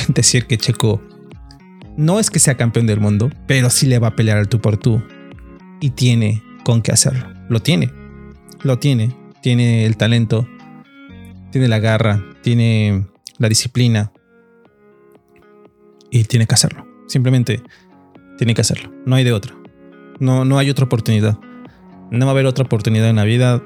Decir 0.07 0.45
que 0.45 0.57
Checo 0.57 1.01
no 1.97 2.19
es 2.19 2.29
que 2.29 2.39
sea 2.39 2.55
campeón 2.55 2.85
del 2.85 2.99
mundo, 2.99 3.31
pero 3.47 3.71
sí 3.71 3.87
le 3.87 3.97
va 3.97 4.09
a 4.09 4.15
pelear 4.15 4.37
al 4.37 4.47
tú 4.47 4.61
por 4.61 4.77
tú. 4.77 5.01
Y 5.81 5.89
tiene 5.89 6.43
con 6.63 6.81
qué 6.81 6.91
hacerlo. 6.91 7.27
Lo 7.49 7.59
tiene. 7.59 7.91
Lo 8.61 8.77
tiene. 8.77 9.15
Tiene 9.41 9.85
el 9.85 9.97
talento. 9.97 10.47
Tiene 11.51 11.67
la 11.67 11.79
garra. 11.79 12.23
Tiene 12.43 13.07
la 13.39 13.49
disciplina. 13.49 14.11
Y 16.11 16.25
tiene 16.25 16.45
que 16.45 16.53
hacerlo. 16.53 16.85
Simplemente 17.07 17.63
tiene 18.37 18.53
que 18.53 18.61
hacerlo. 18.61 18.93
No 19.05 19.15
hay 19.15 19.23
de 19.23 19.33
otra. 19.33 19.55
No, 20.19 20.45
no 20.45 20.59
hay 20.59 20.69
otra 20.69 20.85
oportunidad. 20.85 21.39
No 22.11 22.25
va 22.25 22.31
a 22.31 22.33
haber 22.33 22.45
otra 22.45 22.65
oportunidad 22.65 23.09
en 23.09 23.17
la 23.17 23.23
vida 23.23 23.61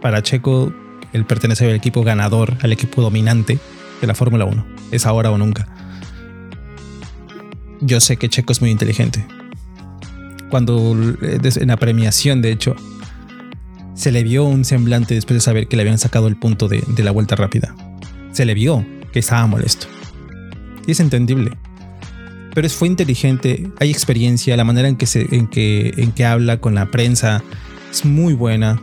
para 0.00 0.22
Checo. 0.22 0.72
Él 1.12 1.24
pertenece 1.24 1.64
al 1.66 1.74
equipo 1.74 2.02
ganador, 2.02 2.54
al 2.62 2.72
equipo 2.72 3.02
dominante 3.02 3.58
de 4.00 4.06
la 4.06 4.14
Fórmula 4.14 4.44
1. 4.44 4.66
Es 4.90 5.06
ahora 5.06 5.30
o 5.30 5.38
nunca 5.38 5.68
yo 7.84 8.00
sé 8.00 8.16
que 8.16 8.28
Checo 8.28 8.52
es 8.52 8.60
muy 8.60 8.70
inteligente. 8.70 9.24
Cuando 10.50 10.94
eh, 11.22 11.38
en 11.42 11.68
la 11.68 11.76
premiación, 11.76 12.42
de 12.42 12.52
hecho, 12.52 12.76
se 13.94 14.10
le 14.12 14.22
vio 14.22 14.44
un 14.44 14.64
semblante 14.64 15.14
después 15.14 15.36
de 15.36 15.40
saber 15.40 15.68
que 15.68 15.76
le 15.76 15.82
habían 15.82 15.98
sacado 15.98 16.26
el 16.26 16.36
punto 16.36 16.68
de, 16.68 16.82
la 16.96 17.10
vuelta 17.10 17.36
rápida. 17.36 17.74
Se 18.32 18.44
le 18.44 18.54
vio 18.54 18.84
que 19.12 19.18
estaba 19.18 19.46
molesto. 19.46 19.86
Y 20.86 20.92
es 20.92 21.00
entendible. 21.00 21.52
Pero 22.54 22.68
fue 22.68 22.88
inteligente, 22.88 23.70
hay 23.80 23.90
experiencia, 23.90 24.56
la 24.56 24.64
manera 24.64 24.88
en 24.88 24.96
que, 24.96 25.06
se, 25.06 25.34
en 25.34 25.48
que, 25.48 25.92
en 25.96 26.12
que 26.12 26.24
habla 26.24 26.58
con 26.58 26.74
la 26.74 26.90
prensa 26.90 27.42
es 27.94 28.04
muy 28.04 28.34
buena. 28.34 28.80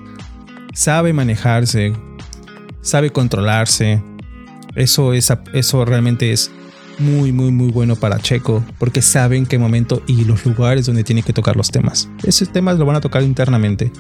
Sabe 0.74 1.12
manejarse, 1.12 1.94
sabe 2.82 3.10
controlarse. 3.12 4.02
Eso, 4.76 5.12
es, 5.12 5.34
eso 5.54 5.84
realmente 5.84 6.32
es 6.32 6.50
muy, 6.98 7.34
muy, 7.34 7.52
muy 7.52 7.72
bueno 7.72 7.98
para 7.98 8.20
Checo, 8.20 8.64
porque 8.80 9.02
sabe 9.02 9.36
en 9.36 9.46
qué 9.46 9.58
momento 9.58 10.02
y 10.08 10.24
los 10.24 10.46
lugares 10.46 10.86
donde 10.86 11.04
tiene 11.04 11.24
que 11.24 11.34
tocar 11.34 11.58
los 11.58 11.72
temas. 11.72 12.08
Esos 12.24 12.54
temas 12.54 12.78
lo 12.78 12.86
van 12.86 12.96
a 12.96 13.02
tocar 13.02 13.22
internamente. 13.24 13.92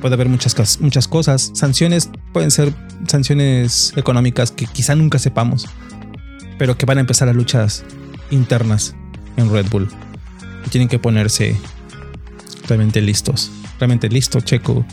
Puede 0.00 0.14
haber 0.14 0.30
muchas, 0.30 0.80
muchas 0.80 1.06
cosas. 1.06 1.50
Sanciones 1.52 2.08
pueden 2.32 2.50
ser 2.50 2.72
sanciones 3.06 3.92
económicas 3.96 4.52
que 4.52 4.66
quizá 4.66 4.94
nunca 4.94 5.18
sepamos, 5.18 5.66
pero 6.56 6.78
que 6.78 6.86
van 6.86 6.96
a 6.96 7.02
empezar 7.02 7.28
las 7.28 7.36
luchas 7.36 7.84
internas 8.30 8.94
en 9.36 9.52
Red 9.52 9.66
Bull. 9.68 9.90
Y 10.64 10.70
tienen 10.70 10.88
que 10.88 10.98
ponerse 10.98 11.56
realmente 12.66 13.02
listos. 13.02 13.52
Realmente 13.78 14.08
listo, 14.08 14.40
Checo, 14.40 14.84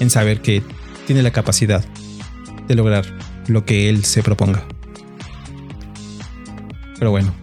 en 0.00 0.10
saber 0.10 0.40
que 0.40 0.62
tiene 1.06 1.22
la 1.22 1.30
capacidad 1.30 1.84
de 2.68 2.74
lograr 2.74 3.04
lo 3.48 3.64
que 3.64 3.88
él 3.88 4.04
se 4.04 4.22
proponga. 4.22 4.64
Pero 6.98 7.10
bueno, 7.10 7.34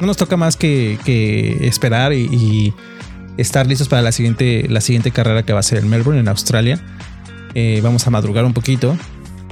no 0.00 0.06
nos 0.06 0.16
toca 0.16 0.36
más 0.36 0.56
que, 0.56 0.98
esperar 1.62 2.12
y, 2.12 2.74
estar 3.38 3.66
listos 3.66 3.88
para 3.88 4.02
la 4.02 4.12
siguiente, 4.12 4.66
la 4.68 4.82
siguiente 4.82 5.10
carrera 5.10 5.42
que 5.42 5.54
va 5.54 5.60
a 5.60 5.62
ser 5.62 5.78
en 5.78 5.88
Melbourne, 5.88 6.20
en 6.20 6.28
Australia. 6.28 6.78
Eh, 7.54 7.80
vamos 7.82 8.06
a 8.06 8.10
madrugar 8.10 8.44
un 8.44 8.52
poquito, 8.52 8.96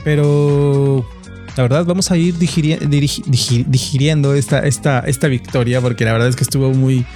pero 0.04 1.08
la 1.56 1.62
verdad 1.62 1.84
vamos 1.84 2.10
a 2.10 2.16
ir 2.16 2.36
digiriendo 2.38 4.34
esta, 4.34 4.60
esta, 4.60 5.00
esta 5.00 5.28
victoria 5.28 5.80
porque 5.80 6.04
la 6.04 6.12
verdad 6.12 6.28
es 6.28 6.36
que 6.36 6.44
estuvo 6.44 6.72
muy, 6.72 7.06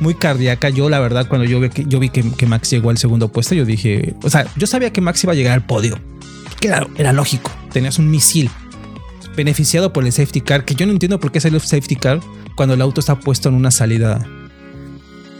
muy 0.00 0.14
cardíaca. 0.14 0.68
Yo, 0.68 0.88
la 0.88 1.00
verdad, 1.00 1.28
cuando 1.28 1.46
yo 1.46 1.60
vi, 1.60 1.68
que, 1.70 1.84
yo 1.86 1.98
vi 1.98 2.10
que, 2.10 2.46
Max 2.46 2.70
llegó 2.70 2.90
al 2.90 2.98
segundo 2.98 3.28
puesto, 3.28 3.54
yo 3.54 3.64
dije, 3.64 4.14
o 4.22 4.30
sea, 4.30 4.46
yo 4.56 4.66
sabía 4.66 4.92
que 4.92 5.00
Max 5.00 5.22
iba 5.24 5.32
a 5.32 5.36
llegar 5.36 5.54
al 5.54 5.64
podio. 5.64 5.98
Claro, 6.60 6.88
era 6.96 7.12
lógico. 7.12 7.50
Tenías 7.72 7.98
un 7.98 8.10
misil 8.10 8.50
beneficiado 9.36 9.92
por 9.92 10.04
el 10.04 10.12
safety 10.12 10.40
car, 10.40 10.64
que 10.64 10.74
yo 10.74 10.86
no 10.86 10.92
entiendo 10.92 11.20
por 11.20 11.30
qué 11.30 11.40
salió 11.40 11.56
el 11.56 11.62
safety 11.62 11.96
car 11.96 12.20
cuando 12.56 12.74
el 12.74 12.80
auto 12.80 13.00
está 13.00 13.20
puesto 13.20 13.48
en 13.48 13.54
una 13.54 13.70
salida. 13.70 14.26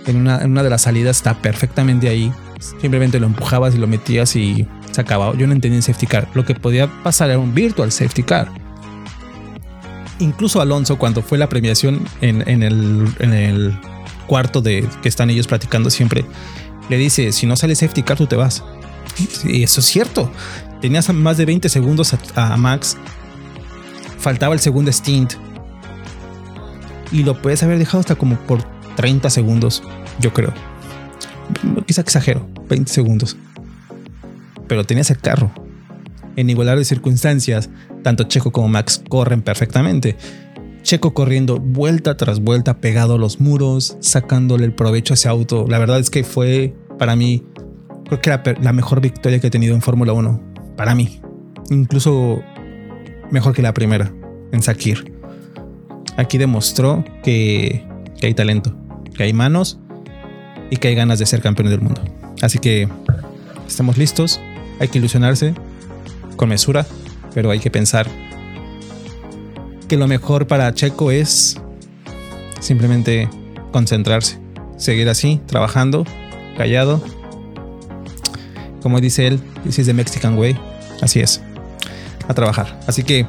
En 0.07 0.17
una, 0.17 0.41
en 0.41 0.53
una 0.53 0.63
de 0.63 0.71
las 0.71 0.83
salidas 0.83 1.17
está 1.17 1.35
perfectamente 1.43 2.09
ahí. 2.09 2.33
Simplemente 2.81 3.21
lo 3.21 3.27
empujabas 3.27 3.75
y 3.75 3.79
lo 3.79 3.87
metías 3.87 4.37
y 4.37 4.67
se 4.93 5.01
acababa. 5.01 5.37
Yo 5.37 5.47
no 5.47 5.53
entendía 5.53 5.79
el 5.79 5.83
safety 5.83 6.07
car. 6.07 6.29
Lo 6.35 6.45
que 6.45 6.55
podía 6.55 6.87
pasar 7.03 7.31
era 7.31 7.39
un 7.39 7.55
virtual 7.55 7.93
safety 7.93 8.23
car. 8.23 8.49
Incluso 10.19 10.61
Alonso, 10.61 10.99
cuando 10.99 11.23
fue 11.23 11.39
la 11.39 11.49
premiación 11.49 12.05
en, 12.21 12.43
el, 12.63 13.79
cuarto 14.27 14.61
de 14.61 14.87
que 15.03 15.09
están 15.09 15.31
ellos 15.31 15.47
platicando 15.47 15.91
siempre, 15.91 16.25
le 16.89 16.99
dice, 16.99 17.33
si 17.33 17.47
no 17.47 17.57
sale 17.57 17.75
safety 17.75 18.03
car, 18.03 18.17
tú 18.17 18.27
te 18.27 18.37
vas. 18.37 18.63
Y 19.45 19.63
eso 19.63 19.81
es 19.81 19.87
cierto. 19.87 20.31
Tenías 20.81 21.13
más 21.13 21.37
de 21.37 21.45
20 21.45 21.69
segundos 21.69 22.15
a, 22.35 22.57
Max. 22.57 22.97
Faltaba 24.19 24.55
el 24.55 24.61
segundo 24.61 24.93
stint. 24.93 25.35
Y 27.11 27.23
lo 27.23 27.41
puedes 27.41 27.63
haber 27.63 27.79
dejado 27.79 28.01
hasta 28.01 28.17
como 28.17 28.37
por 28.37 28.63
30 28.97 29.31
segundos, 29.31 29.83
yo 30.19 30.33
creo. 30.33 30.53
Quizá 31.87 32.03
exagero, 32.03 32.49
20 32.69 32.93
segundos. 32.93 33.37
Pero 34.67 34.85
tenías 34.85 35.11
el 35.11 35.19
carro. 35.19 35.51
En 36.37 36.51
igualdad 36.51 36.77
de 36.77 36.85
circunstancias, 36.85 37.71
tanto 38.03 38.25
Checo 38.25 38.51
como 38.51 38.69
Max 38.69 39.03
corren 39.09 39.43
perfectamente. 39.43 40.17
Checo 40.83 41.13
corriendo 41.13 41.59
vuelta 41.59 42.17
tras 42.17 42.41
vuelta 42.41 42.79
pegado 42.79 43.15
a 43.15 43.19
los 43.19 43.41
muros, 43.41 43.97
sacándole 44.01 44.65
el 44.65 44.73
provecho 44.73 45.13
a 45.13 45.17
ese 45.17 45.29
auto. 45.29 45.67
La 45.69 45.79
verdad 45.79 45.99
es 45.99 46.11
que 46.11 46.25
fue 46.25 46.75
para 46.99 47.17
mí, 47.17 47.45
creo 48.07 48.21
que 48.21 48.57
la 48.61 48.73
mejor 48.73 49.01
victoria 49.01 49.39
que 49.41 49.49
he 49.49 49.51
tenido 49.51 49.75
en 49.75 49.83
Fórmula 49.83 50.13
1. 50.13 50.41
Para 50.77 50.95
mí. 50.95 51.21
Incluso 51.71 52.43
mejor 53.31 53.55
que 53.55 53.63
la 53.63 53.75
primera 53.75 54.13
en 54.53 54.63
Sakir. 54.63 55.13
Aquí 56.17 56.39
demostró 56.39 57.05
que, 57.23 57.87
que 58.21 58.27
hay 58.27 58.35
talento, 58.35 58.75
que 59.15 59.23
hay 59.25 59.33
manos 59.33 59.79
y 60.71 60.77
que 60.77 60.89
hay 60.89 60.95
ganas 60.95 61.19
de 61.19 61.27
ser 61.27 61.41
campeón 61.41 61.69
del 61.69 61.81
mundo. 61.81 62.03
Así 62.43 62.59
que 62.59 62.89
estamos 63.67 63.99
listos. 63.99 64.41
Hay 64.81 64.89
que 64.89 64.99
ilusionarse 64.99 65.55
con 66.37 66.49
mesura, 66.49 66.87
pero 67.39 67.53
hay 67.53 67.61
que 67.61 67.71
pensar 67.71 68.09
que 69.87 69.97
lo 69.97 70.09
mejor 70.09 70.49
para 70.49 70.75
Checo 70.75 71.13
es 71.13 71.57
simplemente 72.59 73.31
concentrarse, 73.71 74.41
seguir 74.77 75.09
así, 75.09 75.41
trabajando, 75.47 76.05
callado. 76.57 77.01
Como 78.83 79.01
dice 79.01 79.29
él, 79.29 79.41
this 79.63 79.79
is 79.79 79.87
the 79.87 79.95
Mexican 79.95 80.37
way. 80.37 80.59
Así 81.01 81.21
es, 81.21 81.41
a 82.27 82.35
trabajar. 82.35 82.81
Así 82.89 83.05
que, 83.05 83.25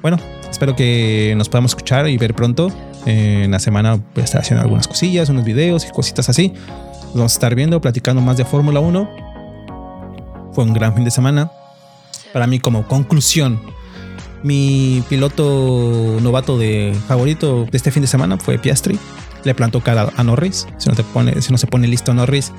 bueno, 0.00 0.18
espero 0.48 0.76
que 0.76 1.34
nos 1.36 1.48
podamos 1.48 1.72
escuchar 1.72 2.08
y 2.08 2.16
ver 2.18 2.36
pronto. 2.36 2.70
en 3.04 3.50
la 3.50 3.58
semana 3.58 3.96
voy 3.96 4.22
a 4.22 4.24
estar 4.26 4.42
haciendo 4.42 4.62
algunas 4.62 4.86
cosillas, 4.86 5.28
unos 5.28 5.44
videos 5.44 5.84
y 5.88 5.90
cositas 5.90 6.28
así. 6.28 6.54
vamos 7.14 7.32
a 7.32 7.34
estar 7.34 7.56
viendo, 7.56 7.80
platicando 7.80 8.22
más 8.22 8.36
de 8.36 8.44
Fórmula 8.44 8.78
1. 8.78 9.10
Fue 10.52 10.62
un 10.62 10.72
gran 10.72 10.94
fin 10.94 11.02
de 11.02 11.10
semana. 11.10 11.50
Para 12.32 12.46
mí, 12.46 12.60
como 12.60 12.86
conclusión, 12.86 13.60
mi 14.42 15.02
piloto 15.08 16.18
novato 16.22 16.58
de 16.58 16.96
favorito 17.08 17.66
de 17.70 17.76
este 17.76 17.90
fin 17.90 18.02
de 18.02 18.08
semana 18.08 18.38
fue 18.38 18.58
Piastri. 18.58 18.98
Le 19.44 19.54
plantó 19.54 19.80
cara 19.80 20.12
a 20.16 20.24
Norris. 20.24 20.66
Si 20.78 20.88
no, 20.88 20.94
te 20.94 21.02
pone, 21.02 21.40
si 21.42 21.52
no 21.52 21.58
se 21.58 21.66
pone 21.66 21.88
listo 21.88 22.14
Norris, 22.14 22.52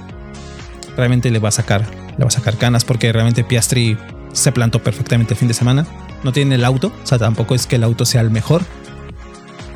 realmente 0.98 1.32
le 1.32 1.40
va 1.40 1.50
a 1.50 1.52
sacar, 1.52 1.86
le 2.18 2.24
va 2.24 2.28
a 2.28 2.32
sacar 2.32 2.58
canas 2.58 2.86
porque 2.86 3.12
realmente 3.12 3.44
Piastri 3.44 3.98
se 4.34 4.52
plantó 4.52 4.82
perfectamente 4.84 5.34
el 5.34 5.40
fin 5.40 5.48
de 5.48 5.54
semana. 5.54 5.86
No 6.24 6.32
tiene 6.32 6.56
el 6.56 6.66
auto, 6.66 6.92
o 7.04 7.08
sea, 7.08 7.18
tampoco 7.18 7.56
es 7.56 7.66
que 7.66 7.78
el 7.78 7.84
auto 7.84 8.06
sea 8.06 8.22
el 8.22 8.30
mejor. 8.30 8.64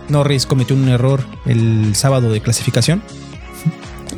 Norris 0.10 0.46
cometió 0.46 0.76
un 0.76 0.88
error 0.88 1.24
el 1.46 1.96
sábado 1.96 2.32
de 2.32 2.42
clasificación 2.42 3.02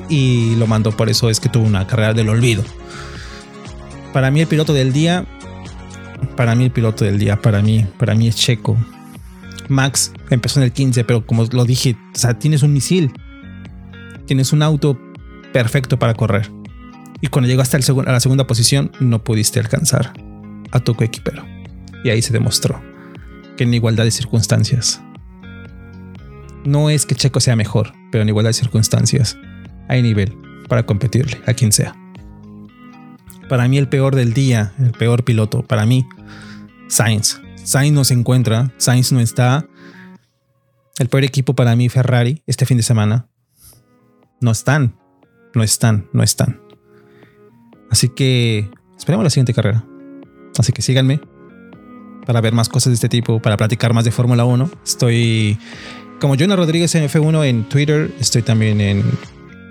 y 0.10 0.56
lo 0.56 0.68
mandó, 0.68 0.92
por 0.92 1.10
eso 1.10 1.30
es 1.30 1.40
que 1.40 1.50
tuvo 1.50 1.66
una 1.66 1.88
carrera 1.88 2.14
del 2.14 2.30
olvido. 2.30 2.64
Para 4.12 4.32
mí 4.32 4.42
el 4.42 4.48
piloto 4.48 4.74
del 4.74 4.92
día 4.92 5.26
para 6.36 6.56
mí 6.56 6.66
el 6.66 6.72
piloto 6.72 7.06
del 7.06 7.20
día, 7.20 7.42
para 7.42 7.62
mí, 7.62 7.86
para 7.98 8.16
mí 8.16 8.28
es 8.28 8.36
Checo. 8.36 8.78
Max 9.70 10.14
empezó 10.30 10.60
en 10.60 10.66
el 10.66 10.72
15, 10.72 11.04
pero 11.04 11.26
como 11.26 11.44
lo 11.52 11.66
dije, 11.66 11.98
o 12.16 12.18
sea, 12.18 12.38
tienes 12.38 12.64
un 12.64 12.74
misil. 12.74 13.12
Tienes 14.26 14.54
un 14.54 14.62
auto 14.62 15.00
perfecto 15.54 15.98
para 16.00 16.14
correr. 16.14 16.52
Y 17.22 17.28
cuando 17.28 17.48
llegaste 17.48 17.78
al 17.78 18.08
a 18.08 18.12
la 18.12 18.20
segunda 18.20 18.46
posición, 18.46 18.92
no 19.00 19.24
pudiste 19.24 19.60
alcanzar 19.60 20.14
a 20.72 20.80
tu 20.80 20.94
coequipero. 20.96 21.46
Y 22.04 22.10
ahí 22.10 22.22
se 22.22 22.34
demostró 22.34 22.82
que 23.58 23.64
en 23.64 23.74
igualdad 23.74 24.04
de 24.04 24.12
circunstancias, 24.12 25.02
no 26.64 26.90
es 26.90 27.06
que 27.06 27.16
Checo 27.16 27.40
sea 27.40 27.56
mejor, 27.56 27.94
pero 28.12 28.22
en 28.22 28.30
igualdad 28.30 28.50
de 28.50 28.54
circunstancias 28.54 29.38
hay 29.88 30.02
nivel 30.02 30.38
para 30.68 30.86
competirle 30.86 31.42
a 31.48 31.54
quien 31.54 31.72
sea. 31.72 31.96
Para 33.50 33.68
mí 33.68 33.78
el 33.78 33.88
peor 33.88 34.16
del 34.16 34.34
día, 34.34 34.74
el 34.80 34.92
peor 34.92 35.24
piloto, 35.24 35.64
para 35.64 35.86
mí, 35.86 36.08
Sainz. 36.88 37.40
Sainz 37.64 37.94
no 37.94 38.04
se 38.04 38.14
encuentra, 38.14 38.74
Sainz 38.78 39.12
no 39.12 39.20
está. 39.20 39.66
El 41.00 41.10
peor 41.10 41.24
equipo 41.24 41.56
para 41.56 41.76
mí, 41.76 41.90
Ferrari, 41.90 42.44
este 42.48 42.66
fin 42.66 42.78
de 42.78 42.84
semana. 42.84 43.28
No 44.42 44.52
están, 44.52 44.98
no 45.54 45.64
están, 45.64 46.08
no 46.14 46.24
están. 46.24 46.62
Así 47.90 48.10
que 48.10 48.70
esperemos 48.98 49.24
la 49.24 49.30
siguiente 49.30 49.54
carrera. 49.54 49.86
Así 50.58 50.74
que 50.74 50.82
síganme 50.82 51.22
para 52.26 52.42
ver 52.42 52.54
más 52.54 52.68
cosas 52.68 52.92
de 52.92 52.96
este 52.96 53.10
tipo, 53.10 53.42
para 53.42 53.56
platicar 53.56 53.94
más 53.94 54.04
de 54.04 54.12
Fórmula 54.12 54.44
1. 54.44 54.70
Estoy 54.84 55.58
como 56.20 56.36
Jonah 56.36 56.56
Rodríguez 56.56 56.94
en 56.96 57.08
F1 57.08 57.46
en 57.46 57.70
Twitter, 57.70 58.12
estoy 58.20 58.42
también 58.42 58.82
en 58.82 59.04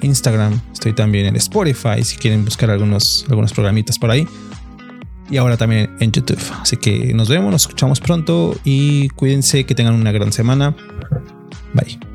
Instagram, 0.02 0.60
estoy 0.72 0.92
también 0.92 1.26
en 1.26 1.36
Spotify 1.36 2.02
si 2.02 2.16
quieren 2.16 2.44
buscar 2.44 2.70
algunos, 2.70 3.24
algunos 3.28 3.52
programitas 3.52 3.98
por 3.98 4.10
ahí. 4.10 4.26
Y 5.28 5.38
ahora 5.38 5.56
también 5.56 5.90
en 5.98 6.12
YouTube. 6.12 6.38
Así 6.60 6.76
que 6.76 7.12
nos 7.12 7.28
vemos, 7.28 7.50
nos 7.50 7.62
escuchamos 7.62 8.00
pronto 8.00 8.56
y 8.64 9.08
cuídense 9.10 9.64
que 9.64 9.74
tengan 9.74 9.94
una 9.94 10.12
gran 10.12 10.32
semana. 10.32 10.76
Bye. 11.74 12.05